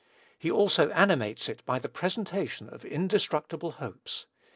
He 0.39 0.49
also 0.49 0.89
animates 0.93 1.47
it 1.47 1.63
by 1.63 1.77
the 1.77 1.87
presentation 1.87 2.67
of 2.67 2.83
indestructible 2.83 3.73
hopes. 3.73 4.25